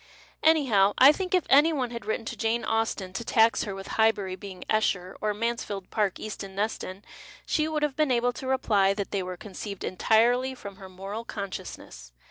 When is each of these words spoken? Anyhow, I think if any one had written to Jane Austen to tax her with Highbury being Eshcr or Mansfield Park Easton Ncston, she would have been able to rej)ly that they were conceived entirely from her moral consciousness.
Anyhow, 0.41 0.93
I 0.97 1.11
think 1.11 1.35
if 1.35 1.45
any 1.47 1.71
one 1.71 1.91
had 1.91 2.07
written 2.07 2.25
to 2.25 2.35
Jane 2.35 2.65
Austen 2.65 3.13
to 3.13 3.23
tax 3.23 3.65
her 3.65 3.75
with 3.75 3.85
Highbury 4.01 4.35
being 4.35 4.63
Eshcr 4.67 5.13
or 5.21 5.31
Mansfield 5.35 5.91
Park 5.91 6.19
Easton 6.19 6.55
Ncston, 6.55 7.03
she 7.45 7.67
would 7.67 7.83
have 7.83 7.95
been 7.95 8.09
able 8.09 8.33
to 8.33 8.47
rej)ly 8.47 8.95
that 8.95 9.11
they 9.11 9.21
were 9.21 9.37
conceived 9.37 9.83
entirely 9.83 10.55
from 10.55 10.77
her 10.77 10.89
moral 10.89 11.23
consciousness. 11.23 12.13